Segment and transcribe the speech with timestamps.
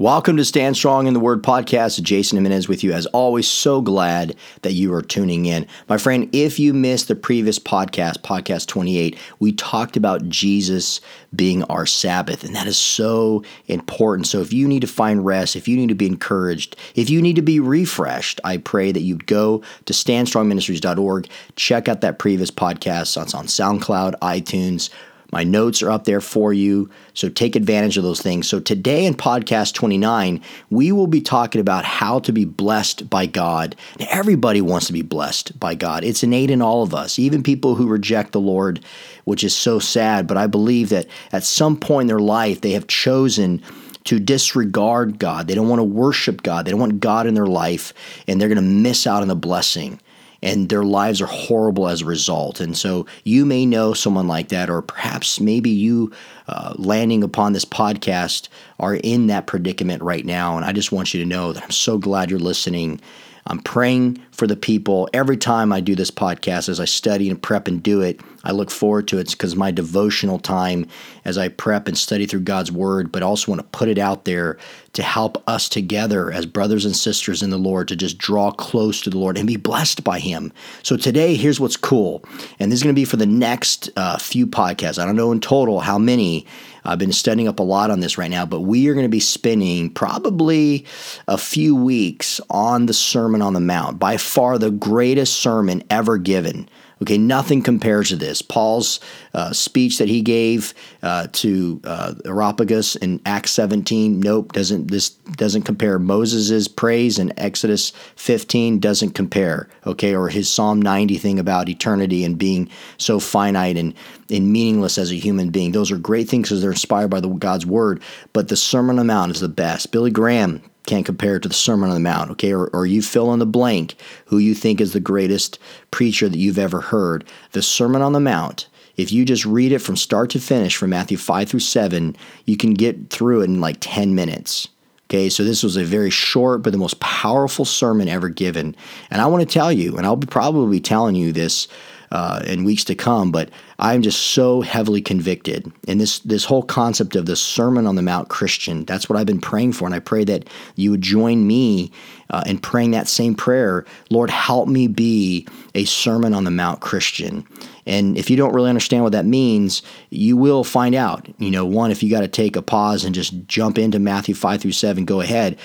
[0.00, 2.00] Welcome to Stand Strong in the Word podcast.
[2.00, 2.92] Jason Jimenez with you.
[2.92, 5.66] As always, so glad that you are tuning in.
[5.88, 11.00] My friend, if you missed the previous podcast, podcast 28, we talked about Jesus
[11.34, 14.28] being our Sabbath, and that is so important.
[14.28, 17.20] So if you need to find rest, if you need to be encouraged, if you
[17.20, 22.52] need to be refreshed, I pray that you go to standstrongministries.org, check out that previous
[22.52, 23.20] podcast.
[23.20, 24.90] It's on SoundCloud, iTunes,
[25.30, 28.48] my notes are up there for you, so take advantage of those things.
[28.48, 33.26] So, today in podcast 29, we will be talking about how to be blessed by
[33.26, 33.76] God.
[34.00, 37.42] Now, everybody wants to be blessed by God, it's innate in all of us, even
[37.42, 38.80] people who reject the Lord,
[39.24, 40.26] which is so sad.
[40.26, 43.62] But I believe that at some point in their life, they have chosen
[44.04, 45.46] to disregard God.
[45.46, 46.64] They don't want to worship God.
[46.64, 47.92] They don't want God in their life,
[48.26, 50.00] and they're going to miss out on the blessing
[50.42, 52.60] and their lives are horrible as a result.
[52.60, 56.12] And so you may know someone like that, or perhaps maybe you
[56.46, 60.56] uh, landing upon this podcast are in that predicament right now.
[60.56, 63.00] And I just want you to know that I'm so glad you're listening.
[63.46, 67.42] I'm praying for the people every time I do this podcast as I study and
[67.42, 68.20] prep and do it.
[68.44, 70.86] I look forward to it because my devotional time
[71.24, 74.24] as I prep and study through God's word, but also want to put it out
[74.24, 74.56] there
[74.92, 79.00] to help us together as brothers and sisters in the Lord to just draw close
[79.02, 80.52] to the Lord and be blessed by Him.
[80.84, 82.24] So today, here's what's cool.
[82.60, 85.02] And this is going to be for the next uh, few podcasts.
[85.02, 86.46] I don't know in total how many.
[86.84, 89.10] I've been studying up a lot on this right now, but we are going to
[89.10, 90.86] be spending probably
[91.26, 96.18] a few weeks on the Sermon on the Mount, by far the greatest sermon ever
[96.18, 96.68] given.
[97.00, 98.42] Okay, nothing compares to this.
[98.42, 98.98] Paul's
[99.32, 105.10] uh, speech that he gave uh, to uh, Areopagus in Acts 17, nope, doesn't this
[105.10, 106.00] doesn't compare.
[106.00, 109.68] Moses' praise in Exodus 15 doesn't compare.
[109.86, 113.94] Okay, or his Psalm 90 thing about eternity and being so finite and,
[114.28, 115.70] and meaningless as a human being.
[115.70, 118.02] Those are great things because they're inspired by the God's word.
[118.32, 119.92] But the Sermon on the Mount is the best.
[119.92, 122.52] Billy Graham can't compare it to the Sermon on the Mount, okay?
[122.52, 123.94] Or, or you fill in the blank
[124.26, 125.58] who you think is the greatest
[125.90, 127.24] preacher that you've ever heard.
[127.52, 130.90] The Sermon on the Mount, if you just read it from start to finish from
[130.90, 132.16] Matthew 5 through 7,
[132.46, 134.68] you can get through it in like 10 minutes.
[135.08, 138.74] Okay, so this was a very short but the most powerful sermon ever given.
[139.10, 141.68] And I want to tell you, and I'll be probably telling you this
[142.10, 145.70] uh, in weeks to come, but I'm just so heavily convicted.
[145.86, 149.26] And this this whole concept of the Sermon on the Mount Christian, that's what I've
[149.26, 149.84] been praying for.
[149.84, 151.92] And I pray that you would join me
[152.30, 153.84] uh, in praying that same prayer.
[154.10, 157.46] Lord, help me be a Sermon on the Mount Christian.
[157.86, 159.80] And if you don't really understand what that means,
[160.10, 161.26] you will find out.
[161.38, 164.34] You know, one, if you got to take a pause and just jump into Matthew
[164.34, 165.58] 5 through 7, go ahead.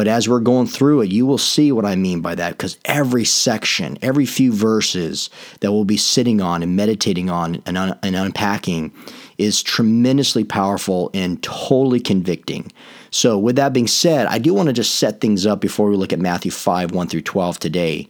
[0.00, 2.78] But as we're going through it, you will see what I mean by that because
[2.86, 5.28] every section, every few verses
[5.60, 8.94] that we'll be sitting on and meditating on and, un- and unpacking
[9.36, 12.72] is tremendously powerful and totally convicting.
[13.10, 15.96] So, with that being said, I do want to just set things up before we
[15.96, 18.08] look at Matthew 5 1 through 12 today.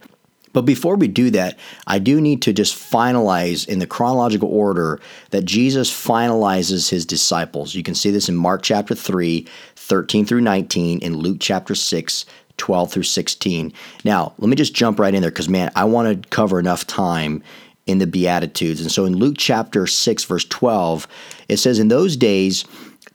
[0.53, 1.57] But before we do that,
[1.87, 7.75] I do need to just finalize in the chronological order that Jesus finalizes his disciples.
[7.75, 12.25] You can see this in Mark chapter 3, 13 through 19, in Luke chapter 6,
[12.57, 13.73] 12 through 16.
[14.03, 16.85] Now, let me just jump right in there because, man, I want to cover enough
[16.85, 17.43] time
[17.87, 18.81] in the Beatitudes.
[18.81, 21.07] And so in Luke chapter 6, verse 12,
[21.47, 22.65] it says, In those days,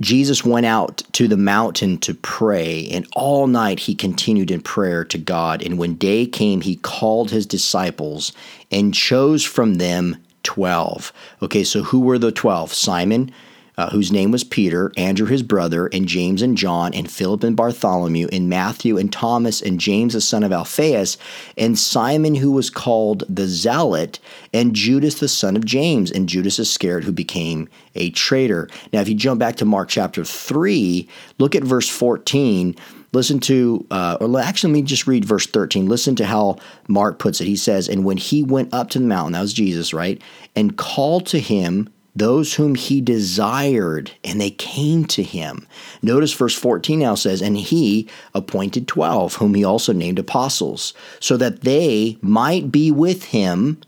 [0.01, 5.05] Jesus went out to the mountain to pray, and all night he continued in prayer
[5.07, 5.63] to God.
[5.63, 8.33] And when day came, he called his disciples
[8.71, 11.13] and chose from them 12.
[11.43, 12.75] Okay, so who were the 12?
[12.75, 13.33] Simon,
[13.77, 17.57] uh, whose name was Peter, Andrew his brother, and James and John, and Philip and
[17.57, 21.19] Bartholomew, and Matthew and Thomas, and James the son of Alphaeus,
[21.59, 24.19] and Simon who was called the Zealot,
[24.53, 28.69] and Judas the son of James, and Judas Iscariot who became a traitor.
[28.93, 31.09] Now, if you jump back to Mark chapter 3,
[31.39, 32.77] look at verse 14
[33.13, 35.87] listen to, uh, or actually, let me just read verse 13.
[35.87, 37.47] Listen to how Mark puts it.
[37.47, 40.21] He says, And when he went up to the mountain, that was Jesus, right?
[40.55, 45.67] And called to him those whom he desired, and they came to him.
[46.01, 51.37] Notice verse 14 now says, And he appointed 12, whom he also named apostles, so
[51.37, 53.79] that they might be with him,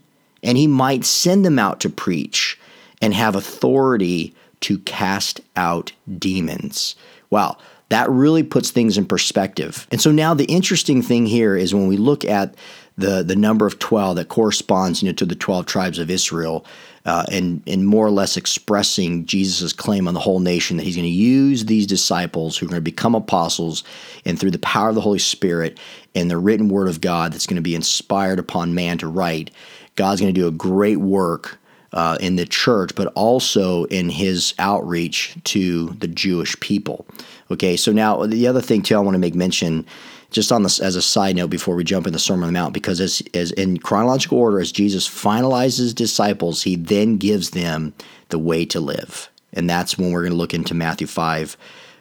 [0.43, 2.59] and he might send them out to preach
[3.01, 6.95] and have authority to cast out demons.
[7.31, 7.57] Wow,
[7.89, 9.87] that really puts things in perspective.
[9.91, 12.53] And so now the interesting thing here is when we look at
[12.97, 16.65] the the number of 12 that corresponds you know to the 12 tribes of Israel
[17.05, 20.95] uh, and and more or less expressing Jesus' claim on the whole nation that he's
[20.95, 23.83] going to use these disciples who are going to become apostles
[24.25, 25.79] and through the power of the Holy Spirit
[26.15, 29.51] and the written word of God that's going to be inspired upon man to write
[29.95, 31.59] God's going to do a great work
[31.91, 37.05] uh, in the church, but also in his outreach to the Jewish people.
[37.51, 39.85] Okay, so now the other thing too, I want to make mention,
[40.31, 42.59] just on this as a side note before we jump in the Sermon on the
[42.59, 47.93] Mount, because as, as in chronological order, as Jesus finalizes disciples, he then gives them
[48.29, 51.57] the way to live, and that's when we're going to look into Matthew five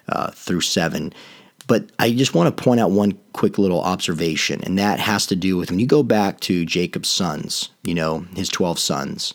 [0.09, 1.13] uh, through seven.
[1.67, 5.37] But I just want to point out one quick little observation, and that has to
[5.37, 9.35] do with when you go back to Jacob's sons, you know, his 12 sons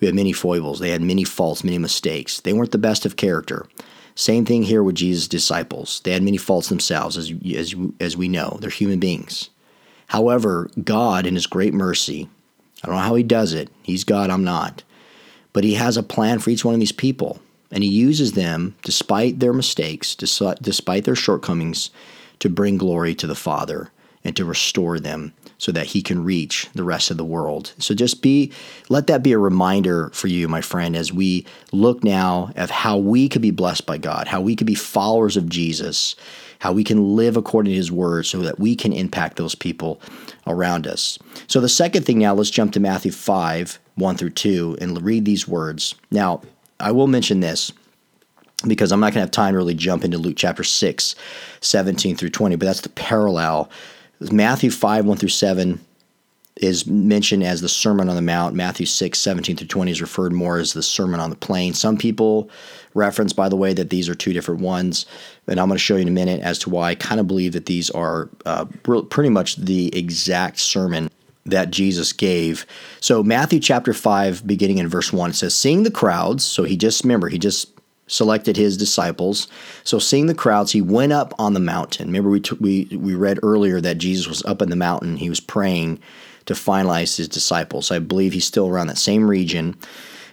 [0.00, 0.80] who had many foibles.
[0.80, 2.40] They had many faults, many mistakes.
[2.40, 3.66] They weren't the best of character.
[4.14, 6.00] Same thing here with Jesus' disciples.
[6.04, 8.58] They had many faults themselves, as, as, as we know.
[8.60, 9.50] They're human beings.
[10.08, 12.28] However, God, in His great mercy,
[12.82, 13.70] I don't know how He does it.
[13.82, 14.82] He's God, I'm not.
[15.52, 17.40] But He has a plan for each one of these people.
[17.70, 21.90] And He uses them, despite their mistakes, despite their shortcomings,
[22.40, 23.90] to bring glory to the Father
[24.24, 27.74] and to restore them so that he can reach the rest of the world.
[27.76, 28.50] So just be
[28.88, 32.96] let that be a reminder for you, my friend, as we look now at how
[32.96, 36.16] we could be blessed by God, how we could be followers of Jesus,
[36.60, 40.00] how we can live according to his word so that we can impact those people
[40.46, 41.18] around us.
[41.46, 45.26] So the second thing now, let's jump to Matthew 5, 1 through 2, and read
[45.26, 45.94] these words.
[46.10, 46.40] Now,
[46.80, 47.70] I will mention this
[48.66, 51.14] because I'm not going to have time to really jump into Luke chapter 6,
[51.60, 53.70] 17 through 20, but that's the parallel
[54.20, 55.80] Matthew 5, 1 through 7
[56.56, 58.54] is mentioned as the Sermon on the Mount.
[58.54, 61.72] Matthew 6, 17 through 20 is referred more as the Sermon on the Plain.
[61.72, 62.50] Some people
[62.92, 65.06] reference, by the way, that these are two different ones.
[65.46, 67.26] And I'm going to show you in a minute as to why I kind of
[67.26, 71.10] believe that these are uh, pretty much the exact sermon
[71.46, 72.66] that Jesus gave.
[73.00, 76.76] So, Matthew chapter 5, beginning in verse 1, it says, Seeing the crowds, so he
[76.76, 77.79] just, remember, he just
[78.10, 79.48] selected his disciples.
[79.84, 82.08] So, seeing the crowds, he went up on the mountain.
[82.08, 85.16] Remember, we, t- we, we read earlier that Jesus was up in the mountain.
[85.16, 86.00] He was praying
[86.46, 87.90] to finalize his disciples.
[87.90, 89.76] I believe he's still around that same region.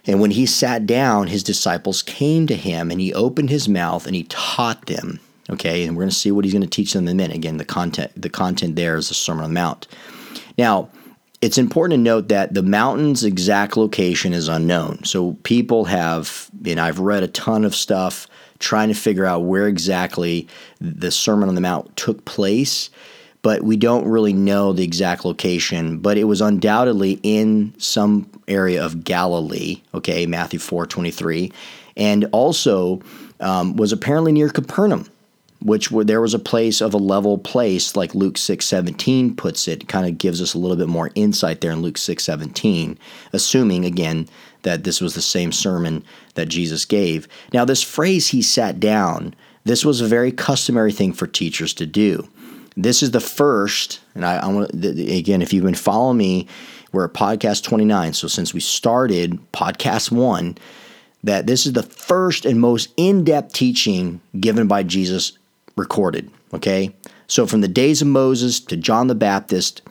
[0.04, 4.06] And when he sat down, his disciples came to him and he opened his mouth
[4.06, 5.20] and he taught them.
[5.50, 7.36] Okay, and we're going to see what he's going to teach them in a minute.
[7.36, 9.86] Again, the content the content there is the Sermon on the Mount.
[10.58, 10.90] Now,
[11.40, 15.04] it's important to note that the mountain's exact location is unknown.
[15.04, 18.26] So people have, and I've read a ton of stuff
[18.58, 20.48] trying to figure out where exactly
[20.80, 22.90] the Sermon on the Mount took place,
[23.42, 25.98] but we don't really know the exact location.
[25.98, 31.52] But it was undoubtedly in some area of Galilee, okay, Matthew 4 23,
[31.96, 33.00] and also
[33.38, 35.08] um, was apparently near Capernaum
[35.60, 39.88] which were, there was a place of a level place, like Luke 6:17 puts it,
[39.88, 42.96] kind of gives us a little bit more insight there in Luke 6:17,
[43.32, 44.28] assuming again
[44.62, 47.26] that this was the same sermon that Jesus gave.
[47.52, 49.34] Now, this phrase "he sat down,"
[49.64, 52.28] this was a very customary thing for teachers to do.
[52.76, 56.46] This is the first, and I, I want again, if you've been following me,
[56.92, 58.12] we're at podcast 29.
[58.12, 60.56] So since we started podcast one,
[61.24, 65.32] that this is the first and most in depth teaching given by Jesus
[65.78, 66.30] recorded.
[66.52, 66.94] Okay?
[67.26, 69.82] So from the days of Moses to John the Baptist,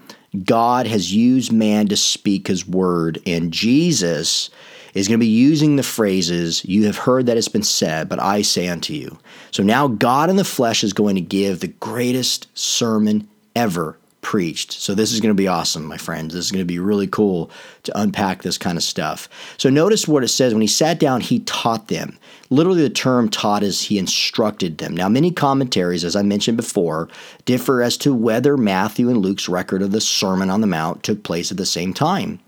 [0.44, 4.50] God has used man to speak his word, and Jesus
[4.94, 8.20] is going to be using the phrases, You have heard that it's been said, but
[8.20, 9.18] I say unto you.
[9.52, 14.74] So now God in the flesh is going to give the greatest sermon ever preached.
[14.74, 16.34] So this is going to be awesome, my friends.
[16.34, 17.50] This is going to be really cool
[17.84, 19.30] to unpack this kind of stuff.
[19.58, 22.20] So notice what it says when he sat down, he taught them.
[22.50, 24.98] Literally, the term taught is he instructed them.
[24.98, 27.08] Now, many commentaries, as I mentioned before,
[27.46, 31.24] differ as to whether Matthew and Luke's record of the Sermon on the Mount took
[31.24, 32.42] place at the same time.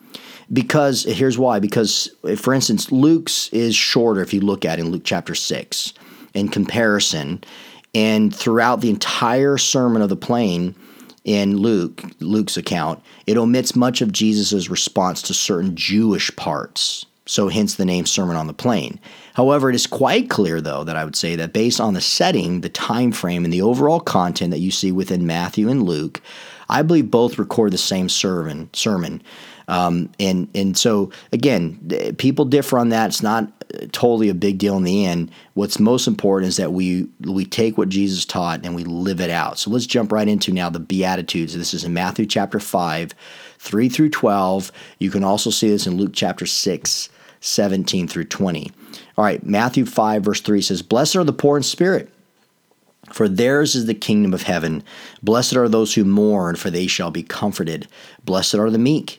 [0.52, 1.60] Because here's why.
[1.60, 5.94] Because, for instance, Luke's is shorter if you look at it in Luke chapter 6
[6.34, 7.42] in comparison.
[7.96, 10.76] And throughout the entire Sermon of the Plain,
[11.24, 17.06] in Luke, Luke's account, it omits much of Jesus' response to certain Jewish parts.
[17.26, 19.00] So, hence the name Sermon on the Plain.
[19.36, 22.62] However, it is quite clear, though, that I would say that based on the setting,
[22.62, 26.22] the time frame, and the overall content that you see within Matthew and Luke,
[26.70, 28.70] I believe both record the same sermon.
[28.74, 29.22] Sermon,
[29.70, 33.08] um, and and so again, people differ on that.
[33.08, 33.52] It's not
[33.92, 35.32] totally a big deal in the end.
[35.54, 39.30] What's most important is that we we take what Jesus taught and we live it
[39.30, 39.60] out.
[39.60, 41.56] So let's jump right into now the Beatitudes.
[41.56, 43.14] This is in Matthew chapter five,
[43.60, 44.72] three through twelve.
[44.98, 47.10] You can also see this in Luke chapter six.
[47.42, 48.70] 17 through 20.
[49.18, 52.10] All right, Matthew 5, verse 3 says, Blessed are the poor in spirit,
[53.14, 54.84] For theirs is the kingdom of heaven.
[55.24, 57.88] Blessed are those who mourn, for they shall be comforted.
[58.26, 59.19] Blessed are the meek,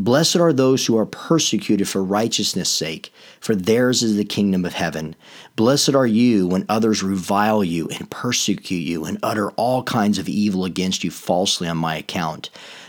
[0.00, 4.74] Blessed are those who are persecuted for righteousness' sake, for theirs is the kingdom of
[4.74, 5.16] heaven.
[5.56, 10.28] Blessed are you when others revile you and persecute you and utter all kinds of
[10.28, 12.48] evil against you falsely on my account.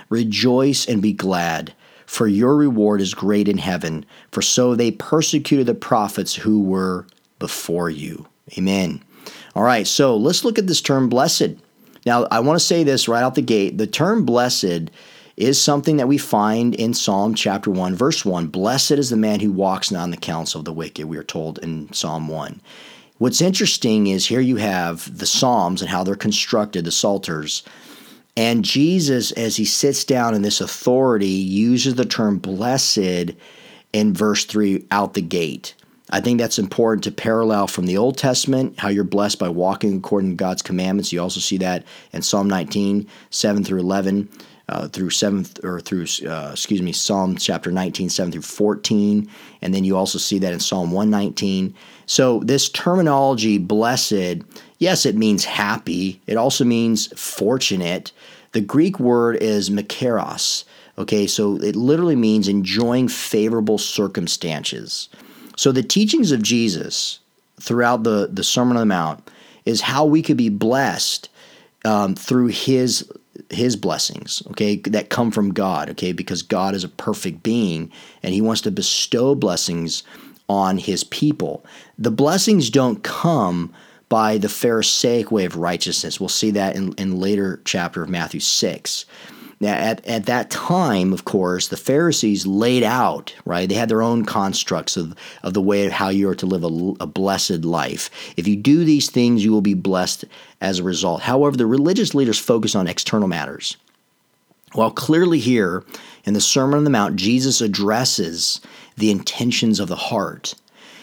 [0.09, 1.73] Rejoice and be glad,
[2.05, 7.07] for your reward is great in heaven, for so they persecuted the prophets who were
[7.39, 8.27] before you.
[8.55, 9.03] Amen.
[9.55, 11.55] All right, so let's look at this term blessed.
[12.05, 13.79] Now, I want to say this right out the gate.
[13.79, 14.91] The term blessed
[15.39, 18.47] is something that we find in Psalm chapter 1, verse 1.
[18.47, 21.23] Blessed is the man who walks not in the counsel of the wicked, we are
[21.23, 22.59] told in Psalm 1.
[23.19, 27.63] What's interesting is here you have the Psalms and how they're constructed, the Psalters.
[28.35, 33.31] And Jesus, as he sits down in this authority, uses the term blessed
[33.93, 35.73] in verse 3 out the gate.
[36.09, 39.97] I think that's important to parallel from the Old Testament, how you're blessed by walking
[39.97, 41.13] according to God's commandments.
[41.13, 44.27] You also see that in Psalm 19, 7 through 11
[44.69, 49.27] uh, through seventh or through uh, excuse me Psalm chapter 19 7 through 14
[49.61, 51.73] and then you also see that in Psalm 119
[52.05, 54.43] so this terminology blessed
[54.77, 56.21] yes it means happy.
[56.27, 58.11] It also means fortunate.
[58.51, 60.65] The Greek word is makarios
[60.97, 65.09] okay so it literally means enjoying favorable circumstances.
[65.57, 67.19] So the teachings of Jesus
[67.59, 69.29] throughout the the Sermon on the Mount
[69.65, 71.29] is how we could be blessed
[71.85, 73.09] um, through his
[73.49, 77.91] his blessings, okay, that come from God, okay, because God is a perfect being
[78.23, 80.03] and he wants to bestow blessings
[80.47, 81.65] on his people.
[81.97, 83.73] The blessings don't come
[84.09, 86.19] by the Pharisaic way of righteousness.
[86.19, 89.05] We'll see that in, in later chapter of Matthew 6.
[89.61, 93.67] Now, at, at that time, of course, the Pharisees laid out, right?
[93.67, 96.63] They had their own constructs of, of the way of how you are to live
[96.63, 98.09] a, a blessed life.
[98.37, 100.23] If you do these things, you will be blessed
[100.61, 101.21] as a result.
[101.21, 103.75] However, the religious leaders focus on external matters.
[104.73, 105.83] While clearly here
[106.23, 108.61] in the Sermon on the Mount, Jesus addresses
[108.95, 110.55] the intentions of the heart.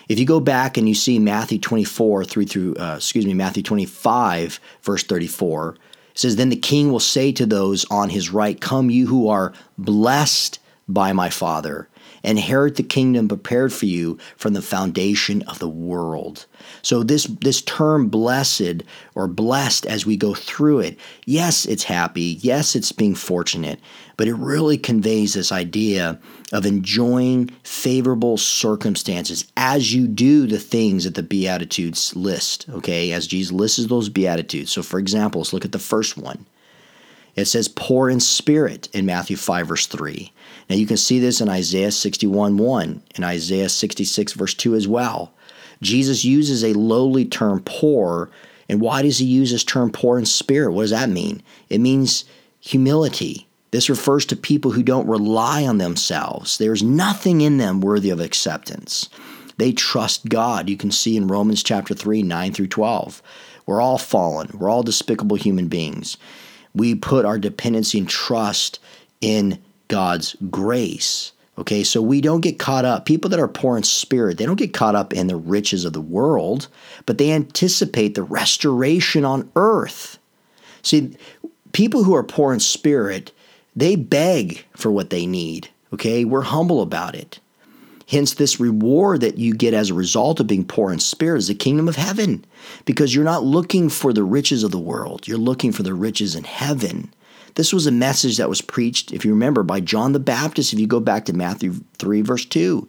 [0.08, 3.62] If you go back and you see Matthew 24 3 through, uh, excuse me, Matthew
[3.62, 5.76] 25, verse 34,
[6.16, 9.28] it says, Then the king will say to those on his right, Come, you who
[9.28, 10.58] are blessed
[10.88, 11.90] by my Father,
[12.26, 16.46] inherit the kingdom prepared for you from the foundation of the world.
[16.82, 18.82] So this this term blessed
[19.14, 23.80] or blessed as we go through it, yes, it's happy, yes, it's being fortunate,
[24.16, 26.18] but it really conveys this idea
[26.52, 33.12] of enjoying favorable circumstances as you do the things that the Beatitudes list, okay?
[33.12, 34.72] As Jesus lists those Beatitudes.
[34.72, 36.46] So for example, let's look at the first one.
[37.36, 40.32] It says poor in spirit in Matthew 5, verse 3.
[40.70, 44.88] Now you can see this in Isaiah 61, 1, and Isaiah 66, verse 2 as
[44.88, 45.32] well.
[45.82, 48.30] Jesus uses a lowly term poor.
[48.68, 50.72] And why does he use this term poor in spirit?
[50.72, 51.42] What does that mean?
[51.68, 52.24] It means
[52.58, 53.46] humility.
[53.70, 56.56] This refers to people who don't rely on themselves.
[56.56, 59.10] There's nothing in them worthy of acceptance.
[59.58, 60.70] They trust God.
[60.70, 63.22] You can see in Romans chapter 3, 9 through 12.
[63.66, 64.50] We're all fallen.
[64.54, 66.16] We're all despicable human beings
[66.76, 68.78] we put our dependency and trust
[69.20, 71.32] in God's grace.
[71.58, 73.06] Okay, so we don't get caught up.
[73.06, 75.94] People that are poor in spirit, they don't get caught up in the riches of
[75.94, 76.68] the world,
[77.06, 80.18] but they anticipate the restoration on earth.
[80.82, 81.16] See,
[81.72, 83.32] people who are poor in spirit,
[83.74, 85.70] they beg for what they need.
[85.94, 87.40] Okay, we're humble about it.
[88.08, 91.48] Hence, this reward that you get as a result of being poor in spirit is
[91.48, 92.44] the kingdom of heaven,
[92.84, 96.36] because you're not looking for the riches of the world, you're looking for the riches
[96.36, 97.12] in heaven.
[97.56, 100.78] This was a message that was preached, if you remember, by John the Baptist, if
[100.78, 102.86] you go back to Matthew 3, verse 2.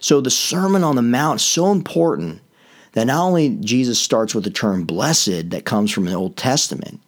[0.00, 2.40] So the Sermon on the Mount is so important
[2.92, 7.00] that not only Jesus starts with the term blessed that comes from the Old Testament,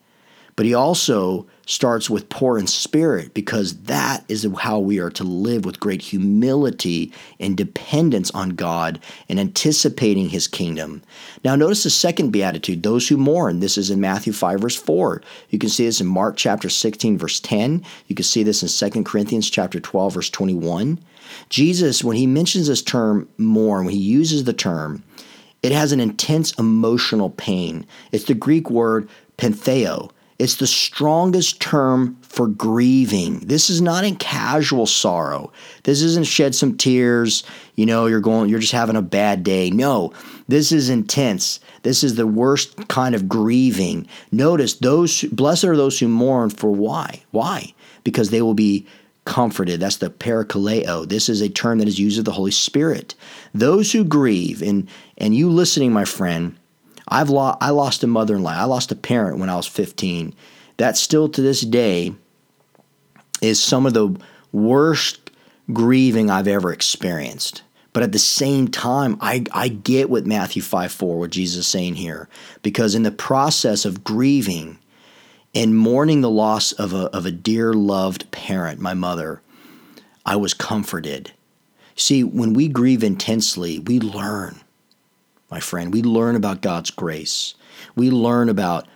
[0.58, 5.22] but he also starts with poor in spirit because that is how we are to
[5.22, 8.98] live with great humility and dependence on God
[9.28, 11.00] and anticipating his kingdom.
[11.44, 13.60] Now, notice the second beatitude those who mourn.
[13.60, 15.22] This is in Matthew 5, verse 4.
[15.50, 17.84] You can see this in Mark chapter 16, verse 10.
[18.08, 20.98] You can see this in 2 Corinthians chapter 12, verse 21.
[21.50, 25.04] Jesus, when he mentions this term mourn, when he uses the term,
[25.62, 27.86] it has an intense emotional pain.
[28.10, 33.40] It's the Greek word pentheo It's the strongest term for grieving.
[33.40, 35.52] This is not in casual sorrow.
[35.82, 37.42] This isn't shed some tears,
[37.74, 39.70] you know, you're going you're just having a bad day.
[39.70, 40.12] No.
[40.46, 41.58] This is intense.
[41.82, 44.06] This is the worst kind of grieving.
[44.30, 47.22] Notice those blessed are those who mourn for why?
[47.32, 47.74] Why?
[48.04, 48.86] Because they will be
[49.24, 49.80] comforted.
[49.80, 51.06] That's the parakaleo.
[51.06, 53.14] This is a term that is used of the Holy Spirit.
[53.52, 56.56] Those who grieve, and and you listening, my friend,
[57.08, 58.52] I've lost I lost a mother-in-law.
[58.52, 60.34] I lost a parent when I was 15.
[60.76, 62.14] That still to this day
[63.40, 64.16] is some of the
[64.52, 65.30] worst
[65.72, 67.62] grieving I've ever experienced.
[67.92, 71.66] But at the same time, I, I get what Matthew 5 4, what Jesus is
[71.66, 72.28] saying here.
[72.62, 74.78] Because in the process of grieving
[75.54, 79.40] and mourning the loss of a, of a dear, loved parent, my mother,
[80.24, 81.32] I was comforted.
[81.96, 84.60] See, when we grieve intensely, we learn
[85.50, 85.92] my friend.
[85.92, 87.54] We learn about God's grace.
[87.96, 88.86] We learn about,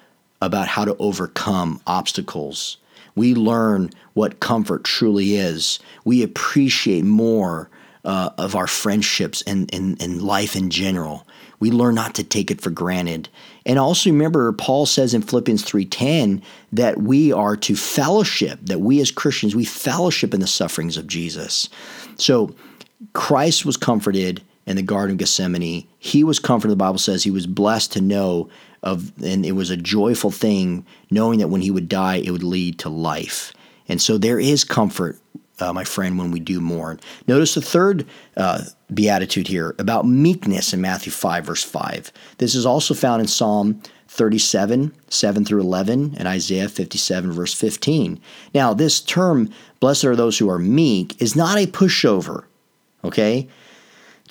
[0.40, 2.76] about how to overcome obstacles.
[3.14, 5.78] We learn what comfort truly is.
[6.04, 7.70] We appreciate more
[8.04, 11.26] uh, of our friendships and, and, and life in general.
[11.60, 13.28] We learn not to take it for granted.
[13.64, 16.42] And also remember, Paul says in Philippians 3.10
[16.72, 21.06] that we are to fellowship, that we as Christians, we fellowship in the sufferings of
[21.06, 21.68] Jesus.
[22.16, 22.54] So
[23.12, 25.86] Christ was comforted in the Garden of Gethsemane.
[25.98, 28.48] He was comforted, the Bible says he was blessed to know
[28.82, 32.42] of, and it was a joyful thing knowing that when he would die, it would
[32.42, 33.52] lead to life.
[33.88, 35.18] And so there is comfort,
[35.60, 37.00] uh, my friend, when we do mourn.
[37.26, 42.12] Notice the third uh, beatitude here about meekness in Matthew 5, verse 5.
[42.38, 48.20] This is also found in Psalm 37, 7 through 11, and Isaiah 57, verse 15.
[48.54, 49.50] Now, this term,
[49.80, 52.44] blessed are those who are meek, is not a pushover,
[53.04, 53.48] okay?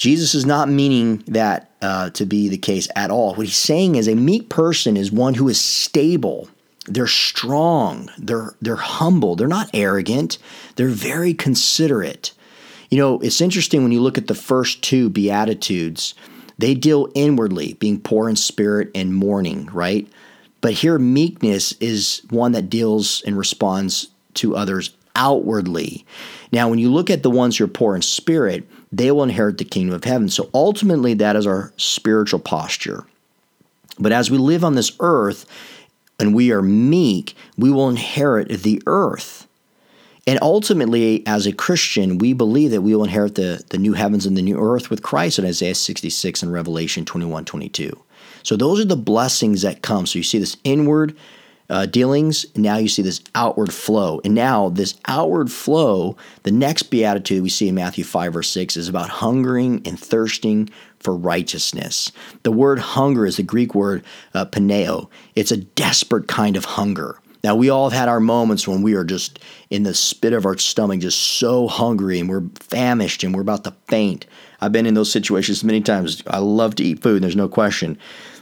[0.02, 3.36] Jesus is not meaning that uh, to be the case at all.
[3.36, 6.50] What he's saying is a meek person is one who is stable.
[6.88, 8.10] They're strong.
[8.18, 9.36] They're they're humble.
[9.36, 10.40] They're not arrogant.
[10.76, 12.32] They're very considerate.
[12.90, 16.16] You know, it's interesting when you look at the first two beatitudes.
[16.58, 20.08] They deal inwardly, being poor in spirit and mourning, right?
[20.62, 26.08] But here, meekness is one that deals and responds to others outwardly.
[26.52, 29.58] Now, when you look at the ones who are poor in spirit, they will inherit
[29.58, 30.30] the kingdom of heaven.
[30.30, 33.06] So ultimately, that is our spiritual posture.
[34.00, 35.46] But as we live on this earth
[36.20, 39.48] and we are meek, we will inherit the earth.
[40.28, 44.26] And ultimately, as a Christian, we believe that we will inherit the, the new heavens
[44.26, 48.00] and the new earth with Christ in Isaiah 66 and Revelation 21 22.
[48.44, 50.06] So those are the blessings that come.
[50.06, 51.16] So you see this inward
[51.72, 52.46] uh, dealings.
[52.56, 54.20] Now you see this outward flow.
[54.26, 58.78] And now, this outward flow, the next beatitude we see in Matthew 5 or 6
[58.78, 62.12] is about hungering and thirsting for righteousness.
[62.44, 64.04] The word hunger is the Greek word
[64.34, 67.18] uh, paneo, it's a desperate kind of hunger.
[67.44, 69.40] Now, we all have had our moments when we are just
[69.72, 73.64] in the spit of our stomach, just so hungry and we're famished and we're about
[73.64, 74.28] to faint.
[74.60, 76.22] I've been in those situations many times.
[76.28, 77.98] I love to eat food, there's no question.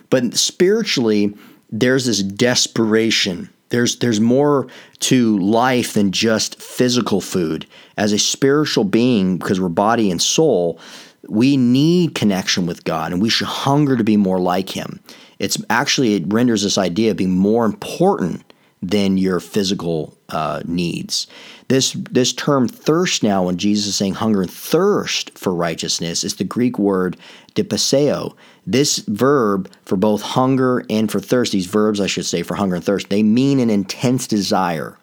[0.09, 1.33] But spiritually,
[1.71, 3.49] there's this desperation.
[3.69, 4.67] There's there's more
[4.99, 7.65] to life than just physical food.
[7.97, 10.79] As a spiritual being, because we're body and soul,
[11.27, 14.99] we need connection with God and we should hunger to be more like him.
[15.37, 18.43] It's actually it renders this idea of being more important
[18.81, 21.27] than your physical uh, needs.
[21.67, 26.35] This this term thirst now, when Jesus is saying hunger and thirst for righteousness, is
[26.35, 27.17] the Greek word
[27.55, 28.35] dipaseo.
[28.65, 32.75] This verb for both hunger and for thirst, these verbs I should say for hunger
[32.75, 34.97] and thirst, they mean an intense desire.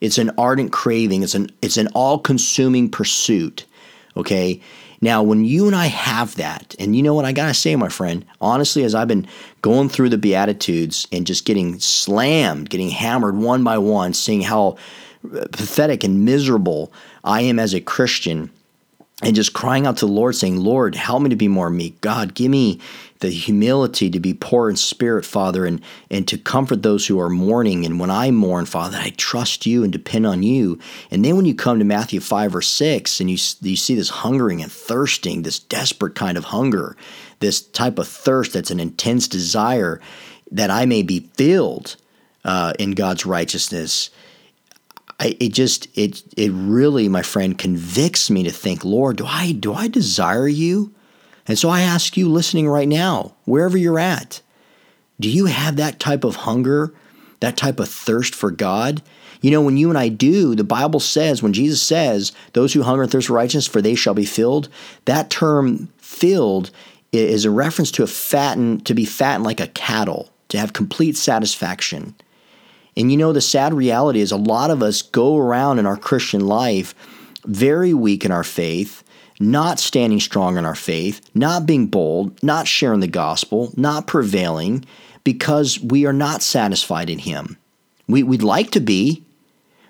[0.00, 1.22] It's an ardent craving.
[1.22, 3.64] It's an it's an all-consuming pursuit.
[4.16, 4.60] Okay.
[5.02, 7.88] Now, when you and I have that, and you know what I gotta say, my
[7.88, 9.26] friend, honestly, as I've been
[9.60, 14.76] going through the Beatitudes and just getting slammed, getting hammered one by one, seeing how
[15.24, 16.92] uh, pathetic and miserable
[17.24, 18.50] I am as a Christian,
[19.22, 22.00] and just crying out to the Lord, saying, Lord, help me to be more meek.
[22.00, 22.80] God, give me
[23.20, 25.80] the humility to be poor in spirit, Father, and,
[26.10, 27.86] and to comfort those who are mourning.
[27.86, 30.80] And when I mourn, Father, I trust you and depend on you.
[31.12, 34.10] And then when you come to Matthew 5 or 6 and you, you see this
[34.10, 36.96] hungering and thirsting, this desperate kind of hunger,
[37.38, 40.00] this type of thirst that's an intense desire
[40.50, 41.96] that I may be filled
[42.44, 44.10] uh, in God's righteousness.
[45.22, 49.52] I, it just it it really, my friend, convicts me to think, Lord, do I
[49.52, 50.92] do I desire you?
[51.46, 54.40] And so I ask you listening right now, wherever you're at,
[55.20, 56.92] do you have that type of hunger,
[57.38, 59.00] that type of thirst for God?
[59.42, 62.82] You know, when you and I do, the Bible says, when Jesus says, those who
[62.82, 64.68] hunger and thirst for righteousness, for they shall be filled,
[65.04, 66.70] that term filled
[67.12, 71.16] is a reference to a fatten, to be fattened like a cattle, to have complete
[71.16, 72.14] satisfaction.
[72.96, 75.96] And you know, the sad reality is a lot of us go around in our
[75.96, 76.94] Christian life
[77.44, 79.02] very weak in our faith,
[79.40, 84.84] not standing strong in our faith, not being bold, not sharing the gospel, not prevailing
[85.24, 87.56] because we are not satisfied in Him.
[88.06, 89.24] We, we'd like to be,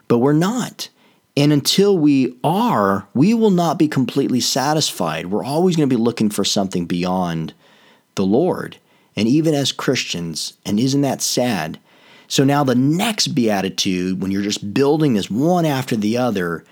[0.08, 0.88] but we're not.
[1.36, 5.26] And until we are, we will not be completely satisfied.
[5.26, 7.54] We're always going to be looking for something beyond
[8.14, 8.76] the Lord.
[9.16, 11.78] And even as Christians, and isn't that sad?
[12.32, 16.64] So now the next beatitude, when you're just building this one after the other,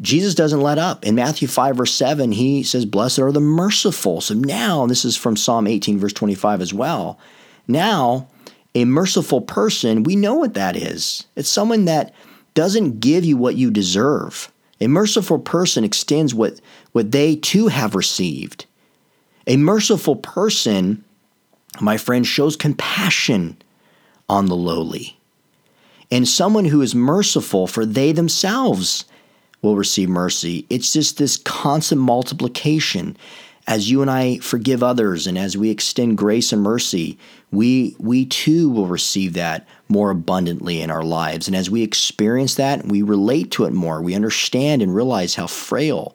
[0.00, 1.04] Jesus doesn't let up.
[1.04, 4.20] In Matthew 5, verse 7, he says, Blessed are the merciful.
[4.20, 7.18] So now, this is from Psalm 18, verse 25 as well.
[7.66, 8.28] Now,
[8.72, 11.26] a merciful person, we know what that is.
[11.34, 12.14] It's someone that
[12.54, 14.52] doesn't give you what you deserve.
[14.80, 16.60] A merciful person extends what,
[16.92, 18.66] what they too have received.
[19.48, 21.04] A merciful person,
[21.80, 23.56] my friend, shows compassion
[24.30, 25.18] on the lowly.
[26.08, 29.04] And someone who is merciful, for they themselves
[29.60, 30.66] will receive mercy.
[30.70, 33.16] It's just this constant multiplication.
[33.66, 37.18] As you and I forgive others and as we extend grace and mercy,
[37.50, 41.48] we we too will receive that more abundantly in our lives.
[41.48, 44.00] And as we experience that, we relate to it more.
[44.00, 46.14] We understand and realize how frail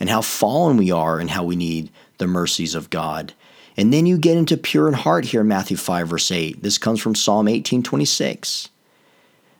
[0.00, 3.34] and how fallen we are and how we need the mercies of God.
[3.80, 6.62] And then you get into pure in heart here in Matthew 5, verse 8.
[6.62, 8.68] This comes from Psalm 18, 26.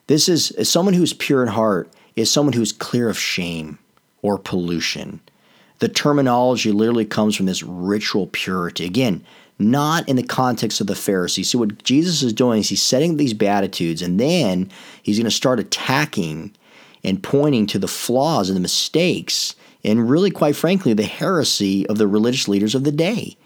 [0.08, 3.78] This is someone who is pure in heart is someone who's clear of shame
[4.20, 5.20] or pollution.
[5.78, 8.84] The terminology literally comes from this ritual purity.
[8.84, 9.24] Again,
[9.58, 11.48] not in the context of the Pharisees.
[11.48, 14.70] So, what Jesus is doing is he's setting these beatitudes, and then
[15.02, 16.54] he's going to start attacking
[17.02, 21.96] and pointing to the flaws and the mistakes, and really, quite frankly, the heresy of
[21.96, 23.38] the religious leaders of the day.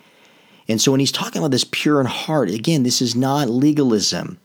[0.68, 4.38] And so, when he's talking about this pure in heart, again, this is not legalism.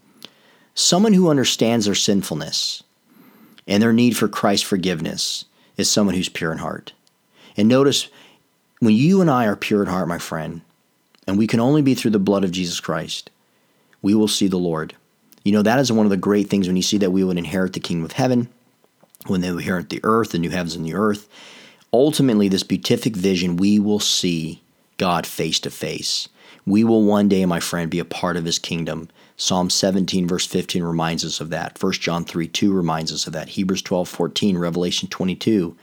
[0.73, 2.83] Someone who understands their sinfulness,
[3.67, 5.45] and their need for Christ's forgiveness
[5.77, 6.93] is someone who's pure in heart.
[7.55, 8.09] And notice,
[8.79, 10.61] when you and I are pure in heart, my friend,
[11.27, 13.29] and we can only be through the blood of Jesus Christ,
[14.01, 14.95] we will see the Lord.
[15.43, 17.37] You know, that is one of the great things when you see that we would
[17.37, 18.49] inherit the kingdom of heaven,
[19.27, 21.29] when they inherit the earth, the new heavens and the earth.
[21.93, 24.61] Ultimately, this beatific vision, we will see
[24.99, 26.29] God face to face.
[26.67, 29.09] We will one day, my friend, be a part of his kingdom.
[29.37, 31.81] Psalm 17, verse 15 reminds us of that.
[31.81, 33.49] 1 John 3, 2 reminds us of that.
[33.49, 35.75] Hebrews 12, 14, Revelation 22,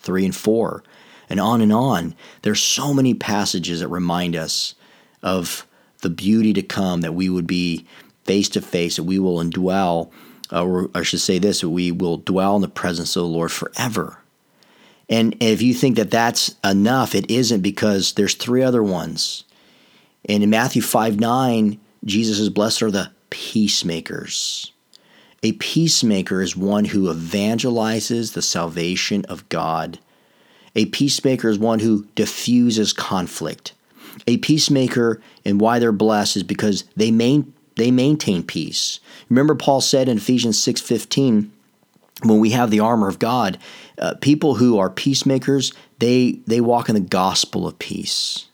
[0.00, 0.84] 3 and 4,
[1.30, 2.14] and on and on.
[2.42, 4.74] There's so many passages that remind us
[5.22, 5.66] of
[6.02, 7.86] the beauty to come, that we would be
[8.24, 10.10] face to face, that we will indwell,
[10.52, 13.28] uh, or I should say this, that we will dwell in the presence of the
[13.28, 14.18] Lord forever.
[15.08, 19.44] And if you think that that's enough, it isn't because there's three other ones.
[20.26, 24.72] And in Matthew 5 9, Jesus is blessed are the peacemakers.
[25.42, 29.98] A peacemaker is one who evangelizes the salvation of God.
[30.74, 33.74] A peacemaker is one who diffuses conflict.
[34.26, 39.00] A peacemaker and why they're blessed is because they main, they maintain peace.
[39.28, 41.50] Remember Paul said in Ephesians 6:15
[42.22, 43.58] when we have the armor of God,
[43.98, 48.46] uh, people who are peacemakers, they they walk in the gospel of peace.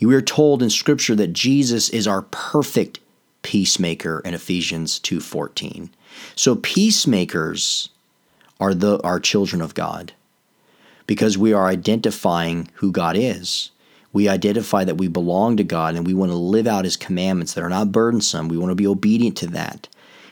[0.00, 3.00] We are told in Scripture that Jesus is our perfect
[3.42, 5.90] peacemaker in Ephesians 2:14.
[6.34, 7.90] So peacemakers
[8.58, 10.12] are the are children of God
[11.06, 13.70] because we are identifying who God is.
[14.12, 17.54] We identify that we belong to God and we want to live out his commandments
[17.54, 18.48] that are not burdensome.
[18.48, 19.86] We want to be obedient to that.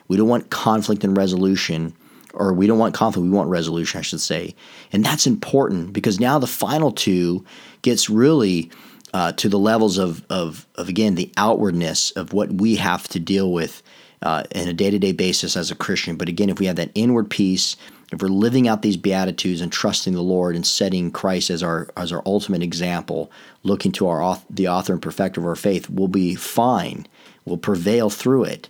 [0.08, 1.94] We don't want conflict and resolution
[2.34, 4.54] or we don't want conflict, we want resolution, I should say.
[4.92, 7.44] And that's important because now the final two
[7.82, 8.70] gets really
[9.14, 13.18] uh, to the levels of, of, of, again, the outwardness of what we have to
[13.18, 13.82] deal with
[14.22, 16.16] uh, in a day to day basis as a Christian.
[16.16, 17.76] But again, if we have that inward peace,
[18.12, 21.88] if we're living out these beatitudes and trusting the Lord and setting Christ as our
[21.96, 23.30] as our ultimate example,
[23.62, 27.06] looking to our the author and perfecter of our faith, we'll be fine.
[27.44, 28.68] We'll prevail through it,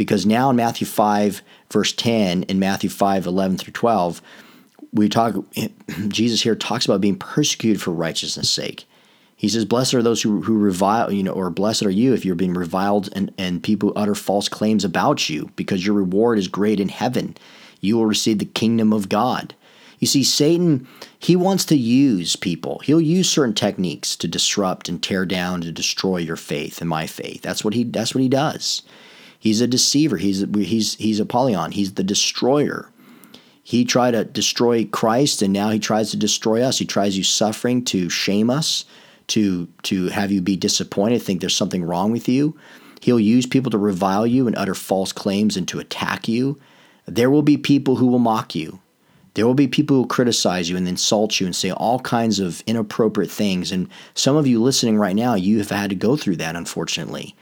[0.00, 4.22] because now in Matthew five verse ten and Matthew five eleven through twelve,
[4.94, 5.34] we talk.
[6.08, 8.86] Jesus here talks about being persecuted for righteousness' sake.
[9.36, 12.24] He says, Blessed are those who, who revile, you know, or blessed are you if
[12.24, 16.48] you're being reviled and, and people utter false claims about you, because your reward is
[16.48, 17.36] great in heaven.
[17.82, 19.54] You will receive the kingdom of God.
[19.98, 22.78] You see, Satan, he wants to use people.
[22.84, 27.06] He'll use certain techniques to disrupt and tear down, to destroy your faith and my
[27.06, 27.42] faith.
[27.42, 28.82] That's what he that's what he does.
[29.40, 30.18] He's a deceiver.
[30.18, 31.72] He's he's he's Apollyon.
[31.72, 32.90] He's the destroyer.
[33.62, 36.78] He tried to destroy Christ and now he tries to destroy us.
[36.78, 38.84] He tries use suffering to shame us,
[39.28, 42.56] to to have you be disappointed, think there's something wrong with you.
[43.00, 46.60] He'll use people to revile you and utter false claims and to attack you.
[47.06, 48.80] There will be people who will mock you.
[49.34, 52.40] There will be people who will criticize you and insult you and say all kinds
[52.40, 53.72] of inappropriate things.
[53.72, 57.34] And some of you listening right now, you have had to go through that, unfortunately.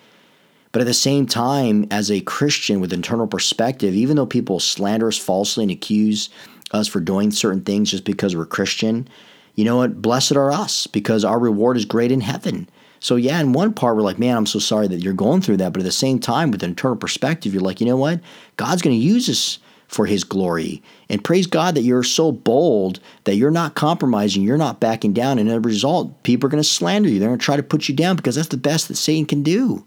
[0.73, 5.09] But at the same time, as a Christian with internal perspective, even though people slander
[5.09, 6.29] us falsely and accuse
[6.73, 9.09] us for doing certain things just because we're Christian,
[9.55, 10.03] you know what?
[10.03, 12.69] Blessed are us because our reward is great in heaven.
[13.01, 15.59] So, yeah, in one part, we're like, man, I'm so sorry that you're going through
[15.59, 15.73] that.
[15.73, 18.21] But at the same time, with internal perspective, you're like, you know what?
[18.57, 20.83] God's going to use us for his glory.
[21.09, 25.39] And praise God that you're so bold that you're not compromising, you're not backing down.
[25.39, 27.19] And as a result, people are going to slander you.
[27.19, 29.43] They're going to try to put you down because that's the best that Satan can
[29.43, 29.85] do.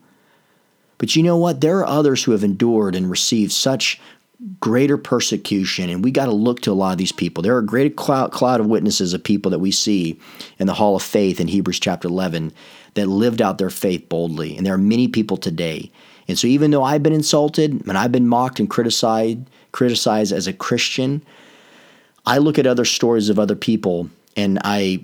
[1.02, 1.62] But you know what?
[1.62, 4.00] There are others who have endured and received such
[4.60, 7.42] greater persecution, and we got to look to a lot of these people.
[7.42, 10.20] There are a great cloud, cloud of witnesses of people that we see
[10.60, 12.54] in the Hall of Faith in Hebrews chapter 11
[12.94, 14.56] that lived out their faith boldly.
[14.56, 15.92] And there are many people today.
[16.28, 19.40] And so, even though I've been insulted and I've been mocked and criticized,
[19.72, 21.24] criticized as a Christian,
[22.28, 25.04] I look at other stories of other people and I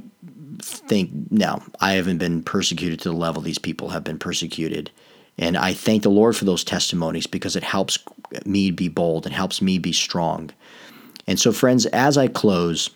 [0.61, 4.91] think, no, I haven't been persecuted to the level these people have been persecuted.
[5.37, 7.99] And I thank the Lord for those testimonies because it helps
[8.45, 10.49] me be bold and helps me be strong.
[11.27, 12.89] And so, friends, as I close,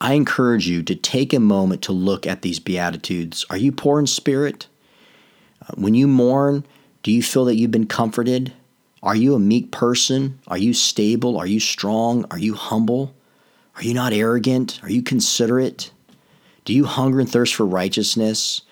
[0.00, 3.44] I encourage you to take a moment to look at these Beatitudes.
[3.50, 4.68] Are you poor in spirit?
[5.62, 6.64] Uh, when you mourn,
[7.02, 8.52] do you feel that you've been comforted?
[9.02, 10.38] Are you a meek person?
[10.48, 11.36] Are you stable?
[11.36, 12.24] Are you strong?
[12.30, 13.14] Are you humble?
[13.76, 14.80] Are you not arrogant?
[14.82, 15.90] Are you considerate?
[16.64, 18.62] Do you hunger and thirst for righteousness?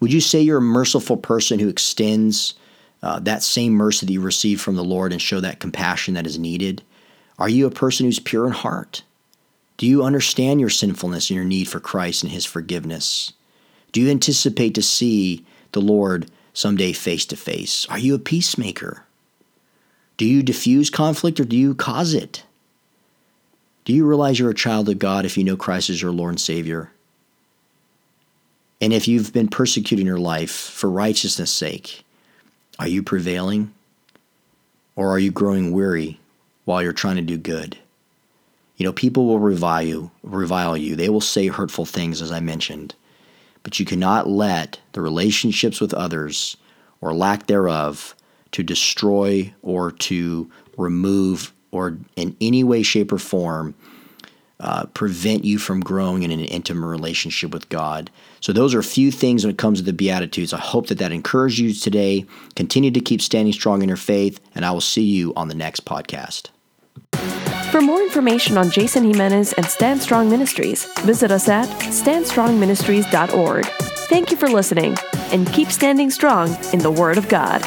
[0.00, 2.54] Would you say you're a merciful person who extends
[3.02, 6.26] uh, that same mercy that you receive from the Lord and show that compassion that
[6.26, 6.82] is needed?
[7.38, 9.02] Are you a person who's pure in heart?
[9.76, 13.32] Do you understand your sinfulness and your need for Christ and His forgiveness?
[13.92, 17.86] Do you anticipate to see the Lord someday face to face?
[17.88, 19.04] Are you a peacemaker?
[20.16, 22.42] Do you diffuse conflict or do you cause it?
[23.84, 26.32] Do you realize you're a child of God if you know Christ as your Lord
[26.32, 26.90] and Savior?
[28.80, 32.04] And if you've been persecuting your life for righteousness' sake,
[32.78, 33.74] are you prevailing?
[34.94, 36.20] Or are you growing weary
[36.64, 37.78] while you're trying to do good?
[38.76, 40.94] You know, people will revile you, revile you.
[40.94, 42.94] They will say hurtful things, as I mentioned.
[43.64, 46.56] But you cannot let the relationships with others
[47.00, 48.14] or lack thereof
[48.52, 53.74] to destroy or to remove or in any way, shape, or form
[54.60, 58.10] uh, prevent you from growing in an intimate relationship with God.
[58.40, 60.52] So, those are a few things when it comes to the Beatitudes.
[60.52, 62.26] I hope that that encouraged you today.
[62.56, 65.54] Continue to keep standing strong in your faith, and I will see you on the
[65.54, 66.50] next podcast.
[67.70, 73.66] For more information on Jason Jimenez and Stand Strong Ministries, visit us at standstrongministries.org.
[74.08, 74.96] Thank you for listening,
[75.32, 77.62] and keep standing strong in the Word of God.